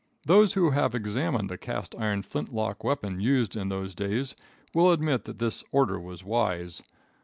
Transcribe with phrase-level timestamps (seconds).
[0.25, 4.35] Those who have examined the cast iron flint lock weapon used in those days
[4.73, 6.81] will admit that this order was wise.